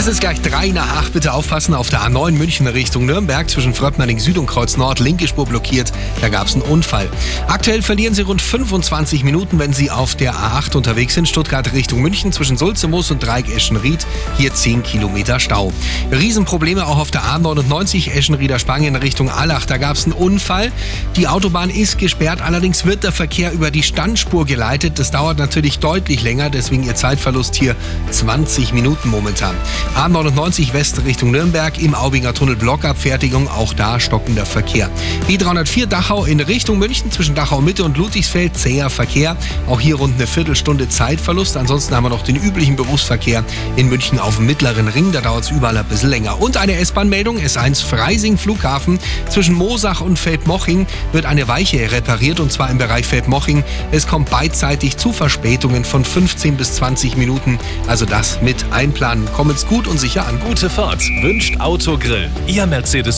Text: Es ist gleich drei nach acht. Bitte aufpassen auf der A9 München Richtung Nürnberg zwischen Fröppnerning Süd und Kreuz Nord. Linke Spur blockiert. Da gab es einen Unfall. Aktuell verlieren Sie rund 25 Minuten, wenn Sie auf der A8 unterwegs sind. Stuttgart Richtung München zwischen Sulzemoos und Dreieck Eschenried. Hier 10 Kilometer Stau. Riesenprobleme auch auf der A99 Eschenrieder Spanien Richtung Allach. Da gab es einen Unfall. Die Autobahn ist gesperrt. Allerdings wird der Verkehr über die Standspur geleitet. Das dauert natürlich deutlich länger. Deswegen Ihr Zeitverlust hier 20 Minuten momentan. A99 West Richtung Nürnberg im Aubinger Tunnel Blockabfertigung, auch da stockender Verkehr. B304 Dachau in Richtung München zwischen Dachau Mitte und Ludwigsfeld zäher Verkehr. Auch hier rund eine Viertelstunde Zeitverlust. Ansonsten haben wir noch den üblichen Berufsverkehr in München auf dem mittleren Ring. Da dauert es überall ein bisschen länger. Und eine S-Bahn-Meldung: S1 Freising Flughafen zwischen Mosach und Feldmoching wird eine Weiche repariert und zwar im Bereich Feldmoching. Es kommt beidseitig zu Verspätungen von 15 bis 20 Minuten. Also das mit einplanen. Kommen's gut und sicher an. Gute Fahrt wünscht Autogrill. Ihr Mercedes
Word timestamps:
Es 0.00 0.06
ist 0.06 0.20
gleich 0.20 0.40
drei 0.40 0.68
nach 0.68 0.96
acht. 0.96 1.12
Bitte 1.12 1.34
aufpassen 1.34 1.74
auf 1.74 1.90
der 1.90 2.00
A9 2.00 2.30
München 2.30 2.66
Richtung 2.66 3.04
Nürnberg 3.04 3.50
zwischen 3.50 3.74
Fröppnerning 3.74 4.18
Süd 4.18 4.38
und 4.38 4.46
Kreuz 4.46 4.78
Nord. 4.78 4.98
Linke 4.98 5.28
Spur 5.28 5.44
blockiert. 5.44 5.92
Da 6.22 6.30
gab 6.30 6.46
es 6.46 6.54
einen 6.54 6.62
Unfall. 6.62 7.06
Aktuell 7.48 7.82
verlieren 7.82 8.14
Sie 8.14 8.22
rund 8.22 8.40
25 8.40 9.24
Minuten, 9.24 9.58
wenn 9.58 9.74
Sie 9.74 9.90
auf 9.90 10.14
der 10.14 10.32
A8 10.32 10.74
unterwegs 10.74 11.12
sind. 11.12 11.28
Stuttgart 11.28 11.74
Richtung 11.74 12.00
München 12.00 12.32
zwischen 12.32 12.56
Sulzemoos 12.56 13.10
und 13.10 13.22
Dreieck 13.22 13.54
Eschenried. 13.54 14.06
Hier 14.38 14.54
10 14.54 14.84
Kilometer 14.84 15.38
Stau. 15.38 15.70
Riesenprobleme 16.10 16.86
auch 16.86 16.96
auf 16.98 17.10
der 17.10 17.24
A99 17.24 18.10
Eschenrieder 18.10 18.58
Spanien 18.58 18.96
Richtung 18.96 19.28
Allach. 19.28 19.66
Da 19.66 19.76
gab 19.76 19.96
es 19.96 20.04
einen 20.04 20.14
Unfall. 20.14 20.72
Die 21.16 21.28
Autobahn 21.28 21.68
ist 21.68 21.98
gesperrt. 21.98 22.40
Allerdings 22.40 22.86
wird 22.86 23.04
der 23.04 23.12
Verkehr 23.12 23.52
über 23.52 23.70
die 23.70 23.82
Standspur 23.82 24.46
geleitet. 24.46 24.98
Das 24.98 25.10
dauert 25.10 25.36
natürlich 25.36 25.78
deutlich 25.78 26.22
länger. 26.22 26.48
Deswegen 26.48 26.84
Ihr 26.84 26.94
Zeitverlust 26.94 27.54
hier 27.54 27.76
20 28.10 28.72
Minuten 28.72 29.10
momentan. 29.10 29.54
A99 29.96 30.72
West 30.72 31.04
Richtung 31.04 31.30
Nürnberg 31.30 31.80
im 31.80 31.94
Aubinger 31.94 32.32
Tunnel 32.32 32.56
Blockabfertigung, 32.56 33.48
auch 33.48 33.74
da 33.74 34.00
stockender 34.00 34.46
Verkehr. 34.46 34.88
B304 35.28 35.86
Dachau 35.86 36.24
in 36.24 36.40
Richtung 36.40 36.78
München 36.78 37.10
zwischen 37.10 37.34
Dachau 37.34 37.60
Mitte 37.60 37.84
und 37.84 37.96
Ludwigsfeld 37.96 38.56
zäher 38.56 38.88
Verkehr. 38.90 39.36
Auch 39.68 39.80
hier 39.80 39.96
rund 39.96 40.16
eine 40.16 40.26
Viertelstunde 40.26 40.88
Zeitverlust. 40.88 41.56
Ansonsten 41.56 41.94
haben 41.94 42.04
wir 42.04 42.10
noch 42.10 42.22
den 42.22 42.36
üblichen 42.36 42.76
Berufsverkehr 42.76 43.44
in 43.76 43.88
München 43.88 44.18
auf 44.18 44.36
dem 44.36 44.46
mittleren 44.46 44.88
Ring. 44.88 45.12
Da 45.12 45.20
dauert 45.20 45.44
es 45.44 45.50
überall 45.50 45.76
ein 45.76 45.84
bisschen 45.84 46.10
länger. 46.10 46.40
Und 46.40 46.56
eine 46.56 46.76
S-Bahn-Meldung: 46.76 47.38
S1 47.38 47.84
Freising 47.84 48.38
Flughafen 48.38 48.98
zwischen 49.28 49.54
Mosach 49.54 50.00
und 50.00 50.18
Feldmoching 50.18 50.86
wird 51.12 51.26
eine 51.26 51.48
Weiche 51.48 51.92
repariert 51.92 52.40
und 52.40 52.52
zwar 52.52 52.70
im 52.70 52.78
Bereich 52.78 53.06
Feldmoching. 53.06 53.64
Es 53.92 54.06
kommt 54.06 54.30
beidseitig 54.30 54.96
zu 54.96 55.12
Verspätungen 55.12 55.84
von 55.84 56.04
15 56.04 56.56
bis 56.56 56.74
20 56.74 57.16
Minuten. 57.16 57.58
Also 57.86 58.06
das 58.06 58.40
mit 58.40 58.64
einplanen. 58.70 59.30
Kommen's 59.32 59.66
gut 59.80 59.88
und 59.88 59.98
sicher 59.98 60.26
an. 60.26 60.38
Gute 60.40 60.68
Fahrt 60.68 61.00
wünscht 61.22 61.58
Autogrill. 61.58 62.28
Ihr 62.46 62.66
Mercedes 62.66 63.08